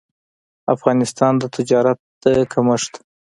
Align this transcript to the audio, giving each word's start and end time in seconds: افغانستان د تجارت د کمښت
افغانستان 0.75 1.33
د 1.39 1.43
تجارت 1.55 1.97
د 2.23 2.25
کمښت 2.53 2.93